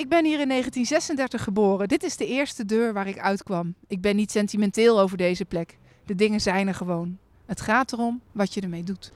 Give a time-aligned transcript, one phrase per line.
[0.00, 1.88] Ik ben hier in 1936 geboren.
[1.88, 3.74] Dit is de eerste deur waar ik uitkwam.
[3.86, 5.78] Ik ben niet sentimenteel over deze plek.
[6.06, 7.18] De dingen zijn er gewoon.
[7.46, 9.12] Het gaat erom wat je ermee doet.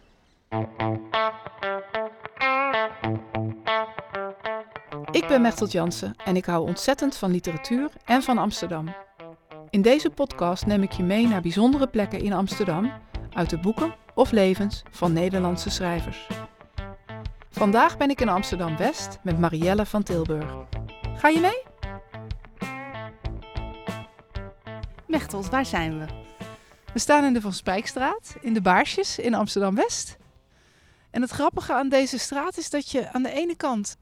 [5.11, 8.95] Ik ben Mechtel Jansen en ik hou ontzettend van literatuur en van Amsterdam.
[9.71, 12.93] In deze podcast neem ik je mee naar bijzondere plekken in Amsterdam
[13.33, 16.27] uit de boeken of levens van Nederlandse schrijvers.
[17.55, 20.55] Vandaag ben ik in Amsterdam West met Marielle van Tilburg.
[21.17, 21.63] Ga je mee?
[25.07, 26.07] Mechtels, waar zijn we?
[26.93, 30.17] We staan in de Van Spijkstraat, in de Baarsjes in Amsterdam West.
[31.11, 33.97] En het grappige aan deze straat is dat je aan de ene kant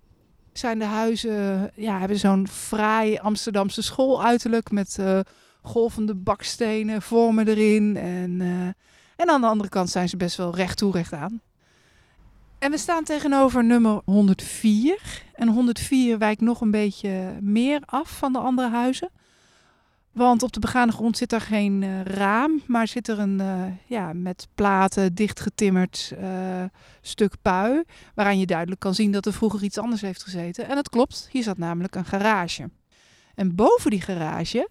[0.52, 5.20] zijn de huizen, ja, hebben zo'n fraai Amsterdamse schooluiterlijk met uh,
[5.62, 7.96] golvende bakstenen, vormen erin.
[7.96, 8.66] En, uh,
[9.16, 11.40] en aan de andere kant zijn ze best wel recht toe, recht aan.
[12.62, 15.22] En we staan tegenover nummer 104.
[15.34, 19.10] En 104 wijkt nog een beetje meer af van de andere huizen.
[20.12, 23.64] Want op de begane grond zit er geen uh, raam, maar zit er een uh,
[23.86, 26.64] ja, met platen dichtgetimmerd uh,
[27.00, 27.82] stuk pui.
[28.14, 30.68] Waaraan je duidelijk kan zien dat er vroeger iets anders heeft gezeten.
[30.68, 32.70] En dat klopt, hier zat namelijk een garage.
[33.34, 34.68] En boven die garage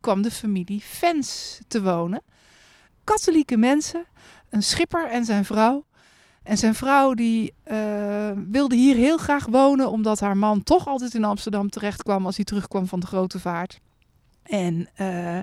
[0.00, 2.22] kwam de familie Fens te wonen.
[3.04, 4.04] Katholieke mensen,
[4.50, 5.84] een schipper en zijn vrouw.
[6.42, 11.14] En zijn vrouw die uh, wilde hier heel graag wonen, omdat haar man toch altijd
[11.14, 13.80] in Amsterdam terecht kwam als hij terugkwam van de grote vaart.
[14.42, 15.38] En uh,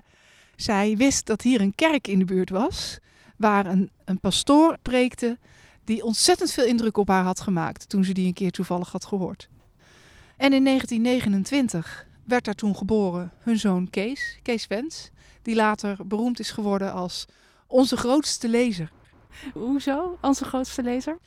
[0.55, 2.97] zij wist dat hier een kerk in de buurt was,
[3.35, 5.37] waar een, een pastoor preekte,
[5.83, 9.05] die ontzettend veel indruk op haar had gemaakt toen ze die een keer toevallig had
[9.05, 9.49] gehoord.
[10.37, 15.09] En in 1929 werd daar toen geboren hun zoon Kees, Kees Wens,
[15.41, 17.25] die later beroemd is geworden als
[17.67, 18.91] onze grootste lezer.
[19.53, 20.17] Hoezo?
[20.21, 21.17] Onze grootste lezer?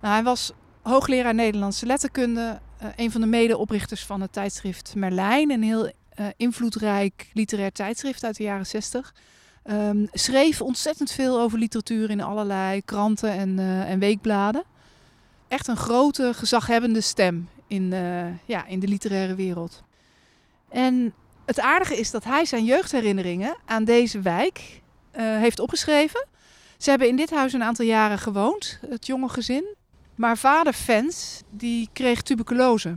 [0.00, 5.50] Nou, hij was hoogleraar Nederlandse letterkunde, uh, een van de medeoprichters van het tijdschrift Merlijn,
[5.50, 9.14] een heel uh, invloedrijk literair tijdschrift uit de jaren 60.
[9.64, 14.64] Um, schreef ontzettend veel over literatuur in allerlei kranten en, uh, en weekbladen.
[15.48, 17.90] Echt een grote, gezaghebbende stem in,
[18.44, 19.82] ja, in de literaire wereld.
[20.68, 21.14] En
[21.46, 24.80] het aardige is dat hij zijn jeugdherinneringen aan deze wijk
[25.12, 26.26] heeft opgeschreven.
[26.82, 29.74] Ze hebben in dit huis een aantal jaren gewoond, het jonge gezin.
[30.14, 32.96] Maar vader Fens, die kreeg tuberculose.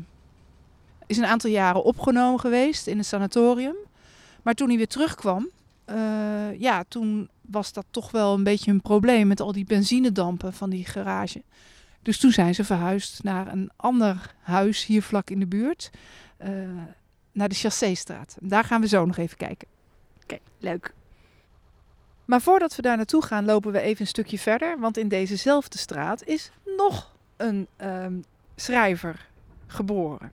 [1.05, 3.75] Is een aantal jaren opgenomen geweest in een sanatorium.
[4.43, 5.49] Maar toen hij weer terugkwam,
[5.89, 10.53] uh, ja, toen was dat toch wel een beetje een probleem met al die benzinedampen
[10.53, 11.43] van die garage.
[12.01, 15.89] Dus toen zijn ze verhuisd naar een ander huis hier vlak in de buurt,
[16.43, 16.49] uh,
[17.31, 18.37] naar de Chasséstraat.
[18.39, 19.67] Daar gaan we zo nog even kijken.
[20.23, 20.93] Oké, leuk.
[22.25, 24.79] Maar voordat we daar naartoe gaan, lopen we even een stukje verder.
[24.79, 28.23] Want in dezezelfde straat is nog een um,
[28.55, 29.27] schrijver
[29.67, 30.31] geboren.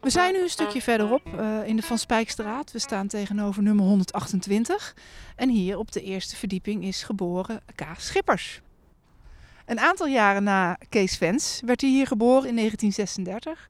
[0.00, 2.72] We zijn nu een stukje verderop uh, in de Van Spijkstraat.
[2.72, 4.94] We staan tegenover nummer 128.
[5.36, 7.86] En hier op de eerste verdieping is geboren K.
[7.98, 8.60] Schippers.
[9.70, 13.68] Een aantal jaren na Kees Vens werd hij hier geboren in 1936.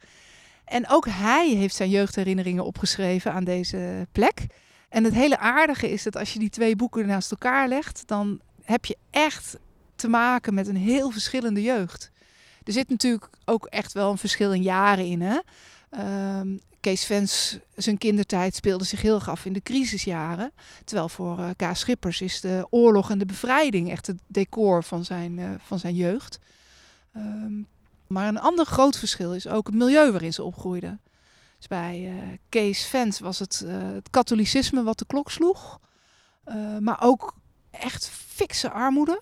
[0.64, 4.46] En ook hij heeft zijn jeugdherinneringen opgeschreven aan deze plek.
[4.88, 8.40] En het hele aardige is dat als je die twee boeken naast elkaar legt, dan
[8.62, 9.56] heb je echt
[9.96, 12.10] te maken met een heel verschillende jeugd.
[12.64, 15.20] Er zit natuurlijk ook echt wel een verschil in jaren in.
[15.20, 15.38] Hè?
[15.90, 20.52] Um, Kees Vens, zijn kindertijd speelde zich heel erg af in de crisisjaren.
[20.84, 21.76] Terwijl voor uh, K.
[21.76, 25.94] Schippers is de oorlog en de bevrijding echt het decor van zijn, uh, van zijn
[25.94, 26.38] jeugd.
[27.16, 27.66] Um,
[28.06, 31.00] maar een ander groot verschil is ook het milieu waarin ze opgroeiden.
[31.58, 35.80] Dus bij uh, Kees Vens was het, het katholicisme wat de klok sloeg.
[36.80, 37.34] maar ook
[37.70, 39.20] echt fikse armoede.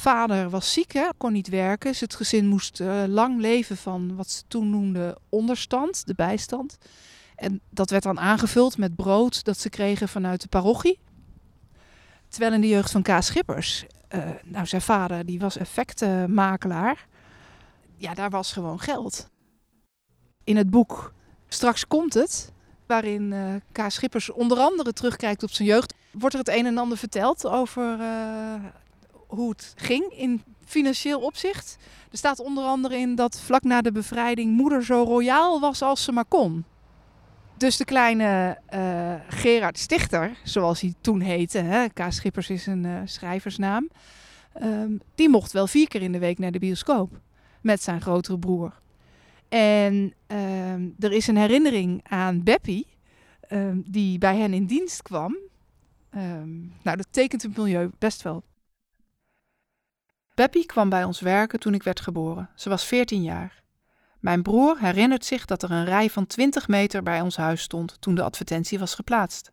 [0.00, 1.90] Vader was ziek, hè, kon niet werken.
[1.90, 6.78] Dus het gezin moest uh, lang leven van wat ze toen noemden onderstand, de bijstand.
[7.36, 10.98] En dat werd dan aangevuld met brood dat ze kregen vanuit de parochie.
[12.28, 13.08] Terwijl in de jeugd van K.
[13.20, 17.06] Schippers, uh, nou zijn vader die was effectenmakelaar.
[17.96, 19.28] Ja, daar was gewoon geld.
[20.44, 21.12] In het boek
[21.52, 22.52] Straks komt het,
[22.86, 23.86] waarin uh.
[23.88, 27.98] Schippers onder andere terugkijkt op zijn jeugd, wordt er het een en ander verteld over
[29.30, 31.76] hoe het ging in financieel opzicht.
[32.10, 36.04] Er staat onder andere in dat vlak na de bevrijding moeder zo royaal was als
[36.04, 36.64] ze maar kon.
[37.56, 42.02] Dus de kleine uh, Gerard Stichter, zoals hij toen heette, hè, K.
[42.08, 43.88] Schippers is een uh, schrijversnaam,
[44.62, 47.20] um, die mocht wel vier keer in de week naar de bioscoop
[47.60, 48.80] met zijn grotere broer.
[49.48, 52.86] En um, er is een herinnering aan Beppie,
[53.52, 55.36] um, die bij hen in dienst kwam.
[56.82, 58.42] nou, dat tekent het milieu best wel
[60.40, 62.50] Beppie kwam bij ons werken toen ik werd geboren.
[62.54, 63.62] Ze was 14 jaar.
[64.20, 68.00] Mijn broer herinnert zich dat er een rij van 20 meter bij ons huis stond
[68.00, 69.52] toen de advertentie was geplaatst.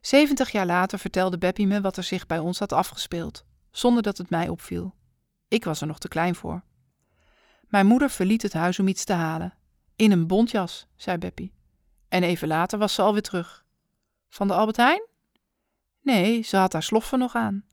[0.00, 4.18] 70 jaar later vertelde Beppie me wat er zich bij ons had afgespeeld, zonder dat
[4.18, 4.94] het mij opviel.
[5.48, 6.62] Ik was er nog te klein voor.
[7.66, 9.54] Mijn moeder verliet het huis om iets te halen.
[9.96, 11.54] In een bontjas, zei Beppie.
[12.08, 13.64] En even later was ze alweer terug.
[14.28, 15.06] Van de Albert Heijn?
[16.02, 17.64] Nee, ze had haar sloffen nog aan.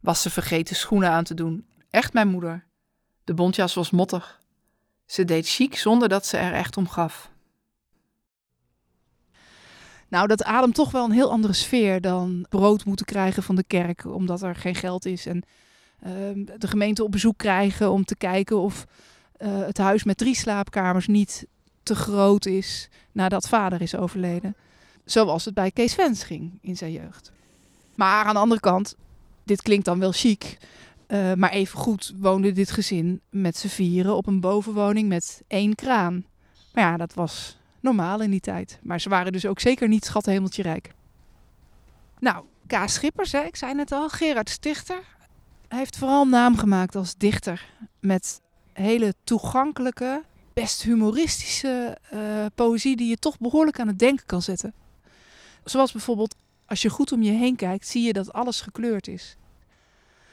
[0.00, 1.66] Was ze vergeten schoenen aan te doen?
[1.90, 2.66] Echt mijn moeder.
[3.24, 4.40] De bontjas was mottig.
[5.06, 7.30] Ze deed chic zonder dat ze er echt om gaf.
[10.08, 13.64] Nou, dat ademt toch wel een heel andere sfeer dan brood moeten krijgen van de
[13.64, 15.26] kerk, omdat er geen geld is.
[15.26, 15.42] En
[16.00, 18.86] ehm, de gemeente op bezoek krijgen om te kijken of
[19.36, 21.46] eh, het huis met drie slaapkamers niet
[21.82, 24.56] te groot is nadat vader is overleden.
[25.04, 27.32] Zoals het bij Kees Vens ging in zijn jeugd.
[27.94, 28.96] Maar aan de andere kant,
[29.44, 30.58] dit klinkt dan wel chic.
[31.08, 35.74] Uh, maar even goed woonde dit gezin met z'n vieren op een bovenwoning met één
[35.74, 36.24] kraan.
[36.72, 38.78] Maar ja, dat was normaal in die tijd.
[38.82, 40.92] Maar ze waren dus ook zeker niet schattenhemeltje rijk.
[42.18, 42.88] Nou, K.
[42.88, 45.02] Schippers, hè, ik zei het al, Gerard Stichter.
[45.68, 47.68] Hij heeft vooral naam gemaakt als dichter.
[48.00, 48.40] Met
[48.72, 50.22] hele toegankelijke,
[50.52, 52.20] best humoristische uh,
[52.54, 54.74] poëzie die je toch behoorlijk aan het denken kan zetten.
[55.64, 56.36] Zoals bijvoorbeeld,
[56.70, 59.36] als je goed om je heen kijkt, zie je dat alles gekleurd is.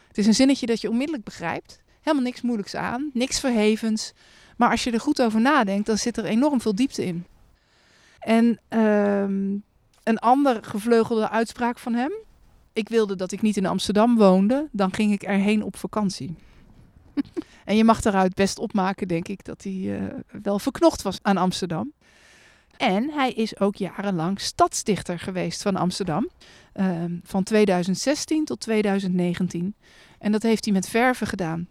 [0.07, 1.79] Het is een zinnetje dat je onmiddellijk begrijpt.
[2.01, 4.13] Helemaal niks moeilijks aan, niks verhevens.
[4.57, 7.25] Maar als je er goed over nadenkt, dan zit er enorm veel diepte in.
[8.19, 9.57] En ehm,
[10.03, 12.11] een andere gevleugelde uitspraak van hem.
[12.73, 16.35] Ik wilde dat ik niet in Amsterdam woonde, dan ging ik erheen op vakantie.
[17.65, 20.03] en je mag daaruit best opmaken, denk ik, dat hij uh,
[20.41, 21.91] wel verknocht was aan Amsterdam.
[22.77, 26.29] En hij is ook jarenlang stadsdichter geweest van Amsterdam.
[26.75, 29.75] Uh, van 2016 tot 2019.
[30.19, 31.67] En dat heeft hij met verven gedaan.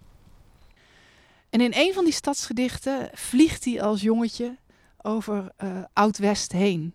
[1.51, 4.57] En in een van die stadsgedichten vliegt hij als jongetje
[4.97, 6.95] over uh, Oud-West heen.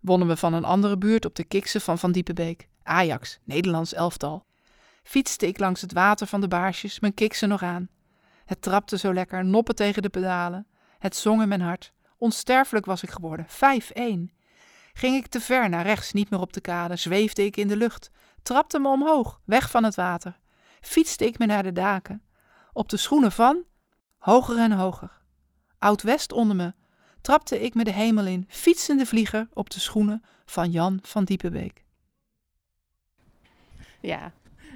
[0.00, 2.68] Wonnen we van een andere buurt op de kiksen van Van Diepenbeek.
[2.82, 4.44] Ajax, Nederlands elftal.
[5.02, 7.88] Fietste ik langs het water van de baarsjes, mijn kiksen nog aan.
[8.44, 10.66] Het trapte zo lekker, noppen tegen de pedalen.
[11.04, 11.92] Het zong in mijn hart.
[12.18, 13.50] Onsterfelijk was ik geworden, 5-1.
[14.92, 17.76] Ging ik te ver naar rechts, niet meer op de kade, zweefde ik in de
[17.76, 18.10] lucht.
[18.42, 20.38] Trapte me omhoog, weg van het water.
[20.80, 22.22] Fietste ik me naar de daken.
[22.72, 23.64] Op de schoenen van,
[24.18, 25.20] hoger en hoger.
[25.78, 26.74] Oud-West onder me,
[27.20, 31.84] trapte ik me de hemel in, fietsende vlieger op de schoenen van Jan van Diepenbeek.
[34.00, 34.32] Ja,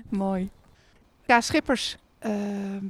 [0.09, 0.51] mooi.
[1.27, 2.83] Ja, Schippers uh,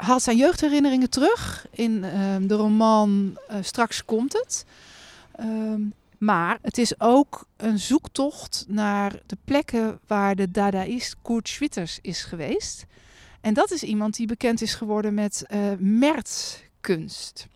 [0.00, 4.64] haalt zijn jeugdherinneringen terug in uh, de roman uh, Straks komt het.
[5.32, 5.80] Ehm,
[6.18, 12.22] maar het is ook een zoektocht naar de plekken waar de Dadaïst Kurt Schwitters is
[12.22, 12.86] geweest.
[13.40, 17.46] En dat is iemand die bekend is geworden met uh, Mertzkunst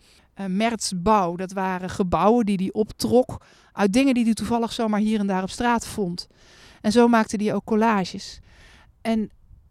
[0.40, 1.36] uh, Mertsbouw.
[1.36, 3.40] Dat waren gebouwen die hij optrok
[3.72, 6.28] uit dingen die hij toevallig zomaar hier en daar op straat vond.
[6.80, 8.40] En zo maakte hij ook collages.
[9.00, 9.30] En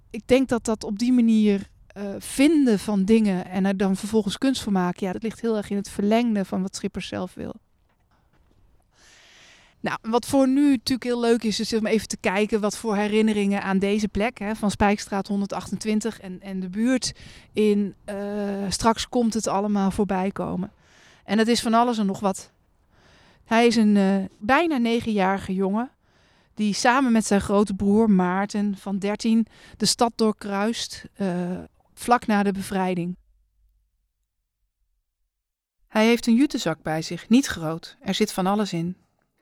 [0.10, 4.38] ik denk dat dat op die manier uh, vinden van dingen en er dan vervolgens
[4.38, 7.34] kunst van maken, ja, dat ligt heel erg in het verlengde van wat Schipper zelf
[7.34, 7.54] wil.
[9.84, 12.96] Nou, wat voor nu natuurlijk heel leuk is, is om even te kijken wat voor
[12.96, 17.14] herinneringen aan deze plek hè, van Spijkstraat 128 en, en de buurt
[17.54, 18.16] in uh,
[18.70, 20.72] straks komt het allemaal voorbij komen.
[21.24, 22.52] En dat is van alles en nog wat.
[23.46, 25.90] Hij is een uh, bijna negenjarige jongen
[26.54, 29.48] die samen met zijn grote broer Maarten van 13
[29.78, 31.06] de stad doorkruist
[31.94, 33.18] vlak na de bevrijding.
[35.88, 37.98] Hij heeft een jutezak bij zich, niet groot.
[38.02, 38.98] Er zit van alles in.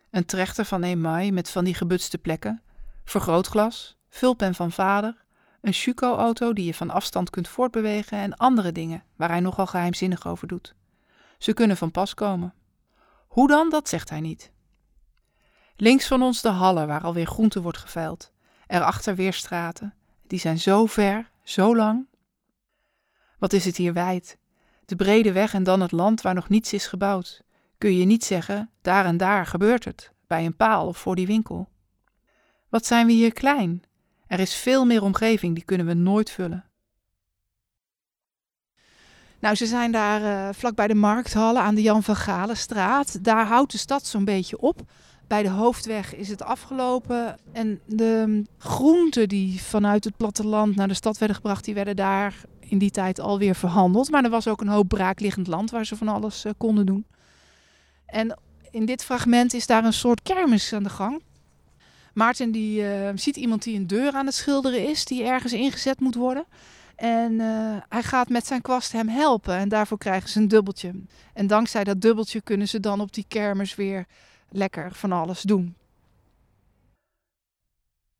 [0.10, 2.62] Een trechter van emaai met van die gebutste plekken,
[3.03, 5.25] vergrootglas, vulpen van vader,
[5.62, 10.27] een Chuco-auto die je van afstand kunt voortbewegen en andere dingen waar hij nogal geheimzinnig
[10.27, 10.75] over doet.
[11.38, 12.53] Ze kunnen van pas komen.
[13.27, 14.51] Hoe dan, dat zegt hij niet.
[15.75, 18.31] Links van ons de hallen waar alweer groente wordt geveild.
[18.67, 19.93] Erachter weer straten.
[20.27, 22.08] Die zijn zo ver, zo lang.
[23.41, 24.38] Wat is het hier wijd?
[24.86, 27.43] De brede weg en dan het land waar nog niets is gebouwd
[27.81, 31.27] kun je niet zeggen, daar en daar gebeurt het, bij een paal of voor die
[31.27, 31.69] winkel.
[32.69, 33.83] Wat zijn we hier klein?
[34.27, 36.65] Er is veel meer omgeving, die kunnen we nooit vullen.
[39.39, 43.24] Nou, ze zijn daar uh, vlak bij de markthallen aan de Jan van Galenstraat.
[43.24, 44.81] Daar houdt de stad zo'n beetje op.
[45.27, 47.38] Bij de hoofdweg is het afgelopen.
[47.51, 52.36] En de groenten die vanuit het platteland naar de stad werden gebracht, die werden daar
[52.71, 54.11] in die tijd alweer verhandeld.
[54.11, 57.05] Maar er was ook een hoop braakliggend land waar ze van alles uh, konden doen.
[58.05, 58.37] En
[58.71, 61.21] in dit fragment is daar een soort kermis aan de gang.
[62.13, 65.99] Maarten die eh, ziet iemand die een deur aan het schilderen is, die ergens ingezet
[65.99, 66.45] moet worden.
[66.95, 70.91] En eh, hij gaat met zijn kwast hem helpen en daarvoor krijgen ze een dubbeltje.
[71.33, 74.05] En dankzij dat dubbeltje kunnen ze dan op die kermis weer
[74.49, 75.75] lekker van alles doen.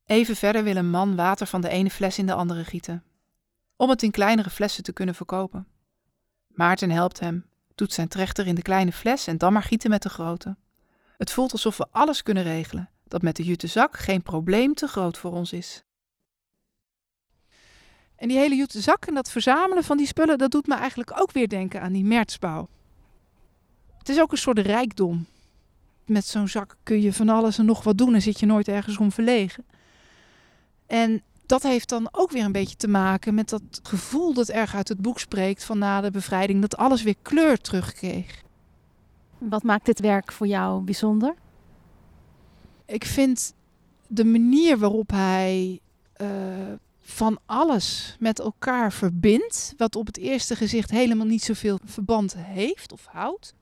[0.06, 3.04] Even verder wil een man water van de ene fles in de andere gieten,
[3.82, 5.68] om het in kleinere flessen te kunnen verkopen.
[6.48, 7.46] Maarten helpt hem,
[7.76, 10.56] doet zijn trechter in de kleine fles en dan maar gieten met de grote.
[11.18, 14.88] Het voelt alsof we alles kunnen regelen, dat met de jute zak geen probleem te
[14.88, 15.84] groot voor ons is.
[18.16, 21.22] En die hele jute zak en dat verzamelen van die spullen, dat doet me eigenlijk
[21.22, 22.70] ook weer denken aan die mertsbouw.
[23.98, 25.26] Het is ook een soort rijkdom.
[26.06, 28.68] Met zo'n zak kun je van alles en nog wat doen en zit je nooit
[28.68, 29.66] ergens om verlegen.
[30.88, 34.76] En dat heeft dan ook weer een beetje te maken met dat gevoel dat erg
[34.76, 38.44] uit het boek spreekt van na de bevrijding, dat alles weer kleur terugkreeg.
[39.38, 41.36] Wat maakt dit werk voor jou bijzonder?
[42.86, 43.54] Ik vind
[44.08, 45.80] de manier waarop hij
[46.22, 46.28] uh,
[47.00, 52.92] van alles met elkaar verbindt, wat op het eerste gezicht helemaal niet zoveel verband heeft
[52.92, 53.54] of houdt,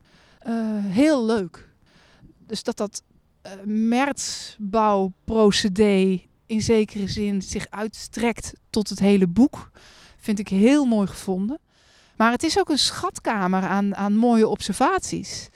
[0.47, 1.69] uh, heel leuk.
[2.45, 3.03] Dus dat dat
[3.45, 9.71] uh, mertsbouwprocedé in zekere zin zich uitstrekt tot het hele boek.
[10.17, 11.59] Vind ik heel mooi gevonden.
[12.15, 15.49] Maar het is ook een schatkamer aan, aan mooie observaties.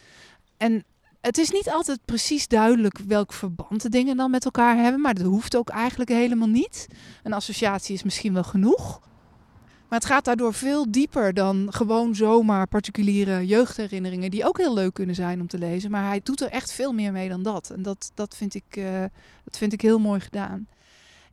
[0.57, 0.83] En
[1.21, 5.01] het is niet altijd precies duidelijk welk verband de dingen dan met elkaar hebben.
[5.01, 6.87] Maar dat hoeft ook eigenlijk helemaal niet.
[7.23, 8.99] Een associatie is misschien wel genoeg.
[9.89, 14.93] Maar het gaat daardoor veel dieper dan gewoon zomaar particuliere jeugdherinneringen, die ook heel leuk
[14.93, 15.91] kunnen zijn om te lezen.
[15.91, 17.69] Maar hij doet er echt veel meer mee dan dat.
[17.69, 18.99] En dat, dat, vind, ik, uh,
[19.43, 20.67] dat vind ik heel mooi gedaan.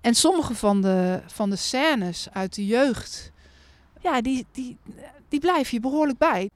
[0.00, 3.33] En sommige van de, van de scènes uit de jeugd,
[4.00, 4.78] ja, die, die,
[5.28, 6.50] die blijf je behoorlijk bij.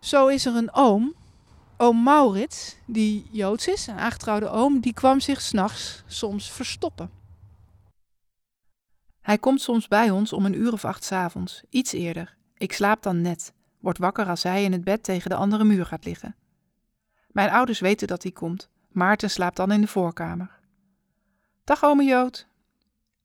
[0.00, 1.14] Zo is er een oom,
[1.76, 7.10] oom Maurits, die Joods is, een aangetrouwde oom, die kwam zich s'nachts soms verstoppen.
[9.20, 12.36] Hij komt soms bij ons om een uur of acht s avonds, iets eerder.
[12.56, 15.86] Ik slaap dan net, word wakker als hij in het bed tegen de andere muur
[15.86, 16.36] gaat liggen.
[17.26, 18.68] Mijn ouders weten dat hij komt.
[18.88, 20.55] Maarten slaapt dan in de voorkamer.
[21.66, 22.46] Dag ome Jood.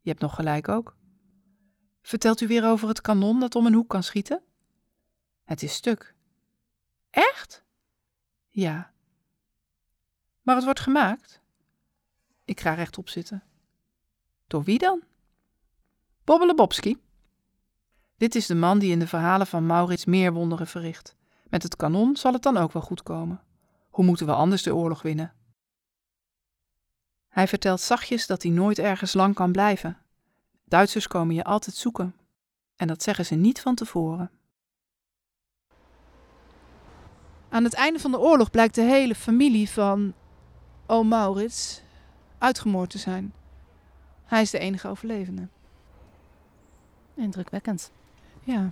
[0.01, 0.95] Je hebt nog gelijk ook.
[2.01, 4.41] Vertelt u weer over het kanon dat om een hoek kan schieten?
[5.43, 6.15] Het is stuk.
[7.09, 7.63] Echt?
[8.49, 8.91] Ja.
[10.41, 11.41] Maar het wordt gemaakt?
[12.45, 13.43] Ik ga rechtop zitten.
[14.47, 15.01] Door wie dan?
[16.23, 17.01] Bobbelebobski.
[18.17, 21.15] Dit is de man die in de verhalen van Maurits meer wonderen verricht.
[21.49, 23.41] Met het kanon zal het dan ook wel goed komen.
[23.89, 25.33] Hoe moeten we anders de oorlog winnen?
[27.31, 29.97] Hij vertelt zachtjes dat hij nooit ergens lang kan blijven.
[30.65, 32.15] Duitsers komen je altijd zoeken.
[32.75, 34.31] En dat zeggen ze niet van tevoren.
[37.49, 40.13] Aan het einde van de oorlog blijkt de hele familie van
[40.85, 41.81] oom Maurits
[42.37, 43.33] uitgemoord te zijn.
[44.23, 45.47] Hij is de enige overlevende.
[47.15, 47.91] Indrukwekkend.
[48.43, 48.71] Ja.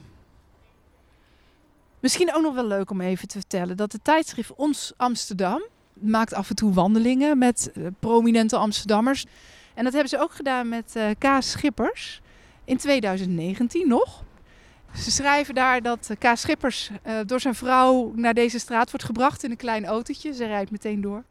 [1.99, 5.61] Misschien ook nog wel leuk om even te vertellen dat de tijdschrift Ons Amsterdam
[6.01, 9.25] maakt af en toe wandelingen met uh, prominente Amsterdammers.
[9.73, 12.21] En dat hebben ze ook gedaan met uh, Kaas Schippers
[12.65, 14.23] in 2019 nog.
[14.95, 16.91] Ze schrijven daar dat Kaas Schippers
[17.25, 20.33] door zijn vrouw naar deze straat wordt gebracht in een klein autootje.
[20.33, 21.23] Ze rijdt meteen door.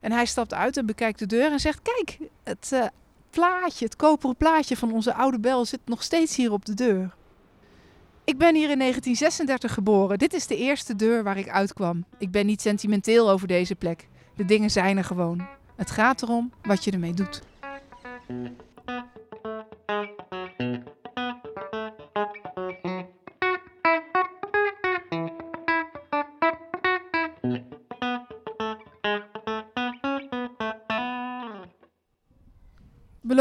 [0.00, 2.90] En hij stapt uit en bekijkt de deur en zegt: Kijk, het
[3.30, 7.14] plaatje, het koperen plaatje van onze oude bel zit nog steeds hier op de deur.
[8.24, 10.18] Ik ben hier in 1936 geboren.
[10.18, 12.04] Dit is de eerste deur waar ik uitkwam.
[12.18, 14.08] Ik ben niet sentimenteel over deze plek.
[14.36, 15.46] De dingen zijn er gewoon.
[15.76, 17.42] Het gaat erom wat je ermee doet.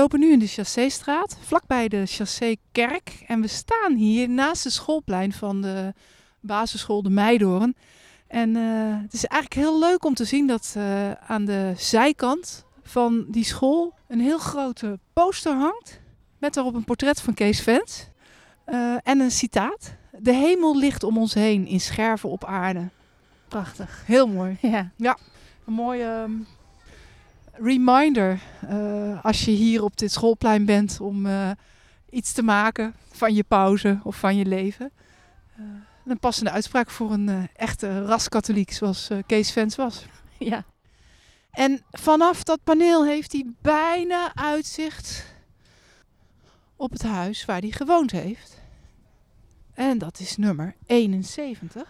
[0.03, 3.24] Lopen nu in de Chasséstraat, vlakbij de Chassé-kerk.
[3.27, 5.93] En we staan hier naast het schoolplein van de
[6.39, 7.75] basisschool De Meidoorn.
[8.27, 12.65] En uh, het is eigenlijk heel leuk om te zien dat uh, aan de zijkant
[12.81, 16.00] van die school een heel grote poster hangt.
[16.38, 18.07] Met daarop een portret van Kees Vens.
[18.67, 19.93] Uh, en een citaat.
[20.19, 22.89] De hemel ligt om ons heen in scherven op aarde.
[23.48, 24.03] Prachtig.
[24.05, 24.57] Heel mooi.
[24.62, 24.91] Ja.
[24.95, 25.17] Ja,
[25.65, 26.27] een mooie
[27.53, 31.51] reminder uh, als je hier op dit schoolplein bent om uh,
[32.10, 34.91] iets te maken van je pauze of van je leven.
[35.60, 35.65] Uh,
[36.05, 40.05] een passende uitspraak voor een echte raskatholiek zoals Kees Vens was.
[40.38, 40.65] Ja.
[41.51, 45.33] En vanaf dat paneel heeft hij bijna uitzicht
[46.75, 48.62] op het huis waar hij gewoond heeft.
[49.74, 51.88] En dat is nummer 71.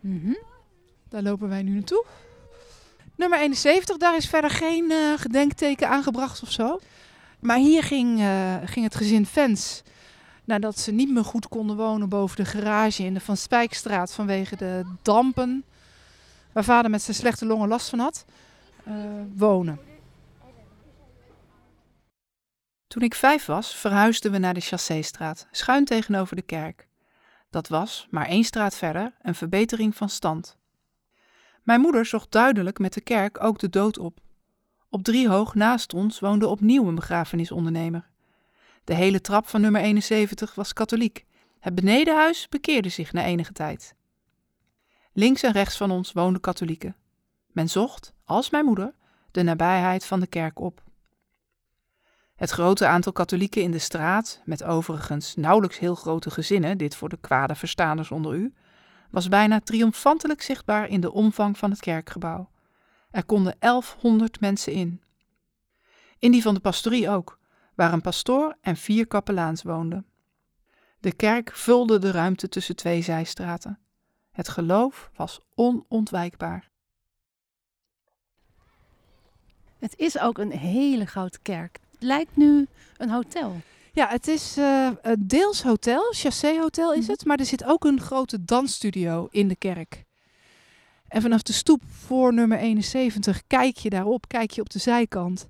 [0.00, 0.38] Mm -hmm.
[1.08, 2.04] Daar lopen wij nu naartoe.
[3.20, 6.80] Nummer 71, daar is verder geen uh, gedenkteken aangebracht of zo.
[7.40, 9.82] Maar hier ging, uh, ging het gezin Fens,
[10.44, 14.56] nadat ze niet meer goed konden wonen boven de garage in de Van Spijkstraat vanwege
[14.56, 15.64] de dampen,
[16.52, 18.24] waar vader met zijn slechte longen last van had,
[18.88, 18.94] uh,
[19.36, 19.80] wonen.
[22.86, 26.88] Toen ik vijf was, verhuisden we naar de Chasséstraat, schuin tegenover de kerk.
[27.50, 30.58] Dat was, maar één straat verder, een verbetering van stand.
[31.70, 34.20] Mijn moeder zocht duidelijk met de kerk ook de dood op.
[34.88, 38.08] Op driehoog naast ons woonde opnieuw een begrafenisondernemer.
[38.84, 41.26] De hele trap van nummer 71 was katholiek.
[41.60, 43.94] Het benedenhuis bekeerde zich na enige tijd.
[45.12, 46.96] Links en rechts van ons woonden katholieken.
[47.46, 48.94] Men zocht, als mijn moeder,
[49.30, 50.82] de nabijheid van de kerk op.
[52.36, 57.08] Het grote aantal katholieken in de straat, met overigens nauwelijks heel grote gezinnen, dit voor
[57.08, 58.54] de kwade verstaanders onder u,
[59.10, 62.50] was bijna triomfantelijk zichtbaar in de omvang van het kerkgebouw.
[63.10, 65.02] Er konden 1100 mensen in.
[66.18, 67.38] In die van de pastorie ook,
[67.74, 70.06] waar een pastoor en vier kapelaans woonden.
[71.00, 73.78] De kerk vulde de ruimte tussen twee zijstraten.
[74.30, 76.70] Het geloof was onontwijkbaar.
[79.78, 81.78] Het is ook een hele grote kerk.
[81.90, 83.60] Het lijkt nu een hotel.
[83.92, 87.10] Ja, het is uh, deels hotel, Chassé Hotel is mhm.
[87.10, 90.04] het, maar er zit ook een grote dansstudio in de kerk.
[91.08, 95.48] En vanaf de stoep voor nummer 71 kijk je daarop, kijk je op de zijkant.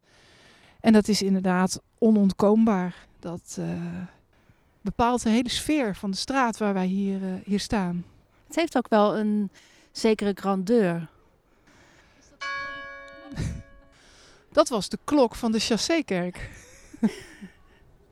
[0.81, 2.95] En dat is inderdaad onontkoombaar.
[3.19, 3.67] Dat uh,
[4.81, 8.05] bepaalt de hele sfeer van de straat waar wij hier, uh, hier staan.
[8.47, 9.51] Het heeft ook wel een
[9.93, 11.09] zekere grandeur.
[14.53, 16.51] Dat was de klok van de Chassékerk.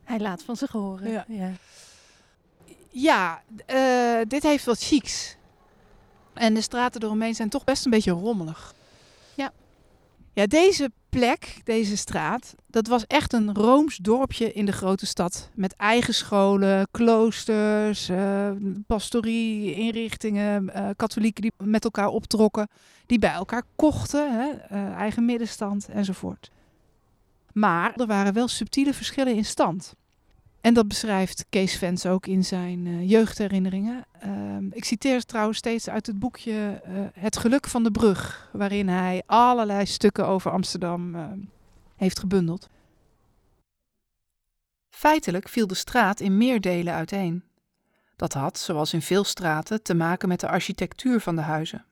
[0.08, 1.10] Hij laat van zich horen.
[1.10, 1.52] Ja, ja.
[2.90, 5.36] ja uh, dit heeft wat chics.
[6.32, 8.74] En de straten eromheen zijn toch best een beetje rommelig.
[9.34, 9.52] Ja.
[10.32, 15.50] Ja, deze plek, deze straat, dat was echt een Rooms dorpje in de grote stad.
[15.54, 18.50] Met eigen scholen, kloosters, uh,
[18.86, 22.68] pastorie, inrichtingen, uh, katholieken die met elkaar optrokken.
[23.06, 26.50] Die bij elkaar kochten, hè, uh, eigen middenstand enzovoort.
[27.52, 29.94] Maar er waren wel subtiele verschillen in stand.
[30.68, 34.04] En dat beschrijft Kees Vens ook in zijn uh, jeugdherinneringen.
[34.26, 38.88] Uh, ik citeer trouwens steeds uit het boekje uh, Het Geluk van de Brug, waarin
[38.88, 41.26] hij allerlei stukken over Amsterdam uh,
[41.96, 42.68] heeft gebundeld.
[44.88, 47.44] Feitelijk viel de straat in meer delen uiteen.
[48.16, 51.84] Dat had, zoals in veel straten, te maken met de architectuur van de huizen.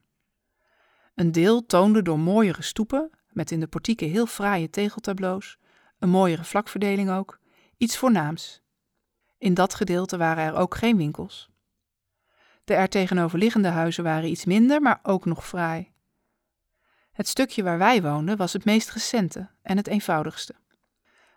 [1.14, 5.58] Een deel toonde door mooiere stoepen, met in de portieken heel fraaie tegeltableaus,
[5.98, 7.38] een mooiere vlakverdeling ook,
[7.76, 8.64] iets voornaams.
[9.38, 11.50] In dat gedeelte waren er ook geen winkels.
[12.64, 15.92] De er tegenoverliggende huizen waren iets minder, maar ook nog fraai.
[17.12, 20.54] Het stukje waar wij woonden was het meest recente en het eenvoudigste.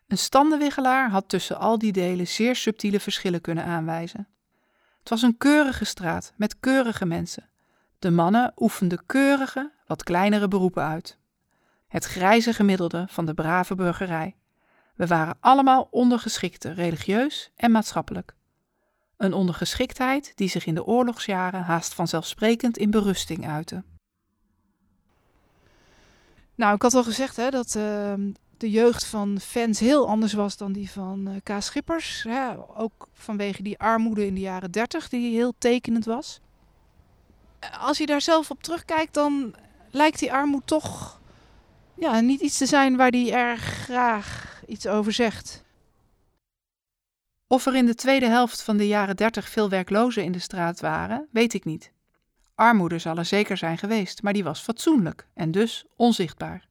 [0.07, 4.27] Een standenwiggelaar had tussen al die delen zeer subtiele verschillen kunnen aanwijzen.
[4.99, 7.49] Het was een keurige straat met keurige mensen.
[7.99, 11.17] De mannen oefenden keurige, wat kleinere beroepen uit.
[11.87, 14.38] Het grijze gemiddelde van de brave burgerij.
[14.99, 18.35] We waren allemaal ondergeschikte, religieus en maatschappelijk.
[19.17, 23.83] Een ondergeschiktheid die zich in de oorlogsjaren haast vanzelfsprekend in berusting uitte.
[26.55, 28.13] Nou, ik had al gezegd hè, dat uh,
[28.57, 31.61] de jeugd van fans heel anders was dan die van uh, K.
[31.61, 32.23] Schippers.
[32.23, 36.39] Hè, ook vanwege die armoede in de jaren 30 die heel tekenend was.
[37.79, 39.55] Als je daar zelf op terugkijkt, dan
[39.91, 41.19] lijkt die armoede toch
[41.95, 45.63] ja, niet iets te zijn waar hij erg graag iets over zegt.
[47.47, 50.79] Of er in de tweede helft van de jaren dertig veel werklozen in de straat
[50.79, 51.91] waren, weet ik niet.
[52.55, 56.67] Armoede zal er zeker zijn geweest, maar die was fatsoenlijk en dus onzichtbaar.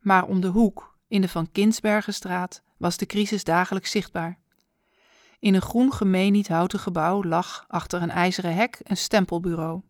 [0.00, 4.38] Maar om de hoek, in de Van Kinsbergenstraat, was de crisis dagelijks zichtbaar.
[5.38, 9.82] In een groen gemeniet houten gebouw lag achter een ijzeren hek een stempelbureau.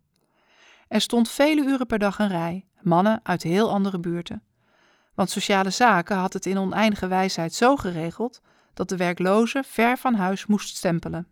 [0.89, 4.43] Er stond vele uren per dag een rij, mannen uit heel andere buurten.
[5.17, 8.41] Want sociale zaken had het in oneindige wijsheid zo geregeld
[8.75, 11.29] dat de werkloze ver van huis moest stempelen.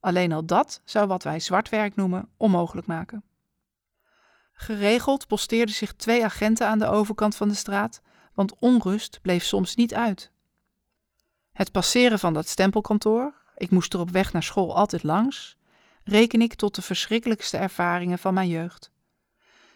[0.00, 3.24] Alleen al dat zou wat wij zwartwerk noemen onmogelijk maken.
[4.52, 8.00] Geregeld posteerden zich twee agenten aan de overkant van de straat,
[8.34, 10.30] want onrust bleef soms niet uit.
[11.52, 15.56] Het passeren van dat stempelkantoor, ik moest er op weg naar school altijd langs,
[16.04, 18.92] reken ik tot de verschrikkelijkste ervaringen van mijn jeugd.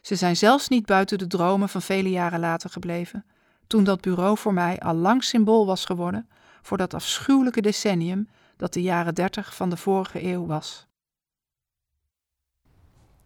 [0.03, 3.25] Ze zijn zelfs niet buiten de dromen van vele jaren later gebleven,
[3.67, 6.29] toen dat bureau voor mij al lang symbool was geworden
[6.63, 10.87] voor dat afschuwelijke decennium dat de jaren dertig van de vorige eeuw was.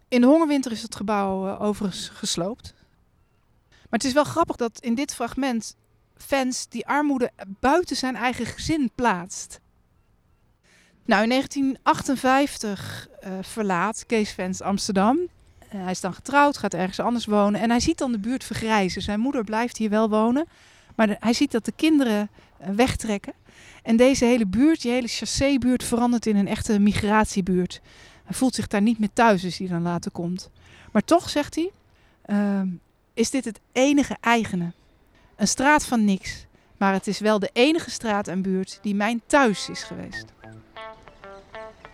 [0.07, 2.73] In de hongerwinter is het gebouw uh, overigens gesloopt.
[3.69, 5.75] Maar het is wel grappig dat in dit fragment
[6.17, 9.59] fans die armoede buiten zijn eigen gezin plaatst.
[11.05, 15.19] Nou, in 1958 uh, verlaat Kees Fans Amsterdam.
[15.73, 17.61] Uh, hij is dan getrouwd, gaat ergens anders wonen.
[17.61, 19.01] En hij ziet dan de buurt vergrijzen.
[19.01, 20.45] Zijn moeder blijft hier wel wonen.
[20.95, 22.29] Maar hij ziet dat de kinderen
[22.61, 23.33] uh, wegtrekken.
[23.83, 27.81] En deze hele buurt, die hele chassé-buurt, verandert in een echte migratiebuurt.
[28.23, 30.49] Hij voelt zich daar niet meer thuis als hij dan later komt.
[30.91, 31.71] Maar toch, zegt hij,
[32.25, 32.67] ehm,
[33.13, 34.71] is dit het enige eigene.
[35.35, 36.45] Een straat van niks.
[36.77, 40.25] Maar het is wel de enige straat en buurt die mijn thuis is geweest.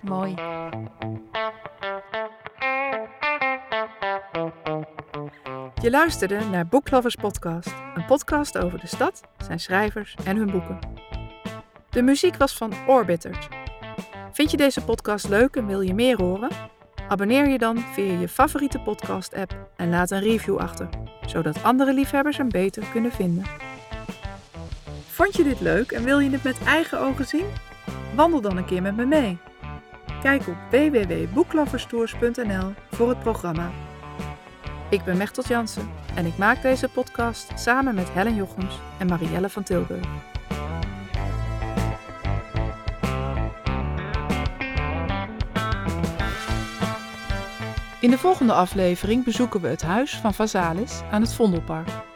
[0.02, 0.36] Mooi.
[5.82, 10.80] Je luisterde naar Booklovers Podcast, een podcast over de stad, zijn schrijvers en hun boeken.
[11.89, 13.47] De muziek was van Orbiters.
[14.32, 16.49] Vind je deze podcast leuk en wil je meer horen?
[17.08, 20.89] Abonneer je dan via je favoriete podcast-app en laat een review achter,
[21.25, 23.43] zodat andere liefhebbers hem beter kunnen vinden.
[25.08, 27.45] Vond je dit leuk en wil je het met eigen ogen zien?
[28.15, 29.38] Wandel dan een keer met me mee.
[30.21, 33.71] Kijk op www.boekloverstours.nl voor het programma.
[34.89, 39.49] Ik ben Mechtelt Jansen en ik maak deze podcast samen met Helen Jochems en Marielle
[39.49, 40.06] van Tilburg.
[48.02, 52.09] In de volgende aflevering bezoeken we het huis van Vazalis aan het Vondelpark.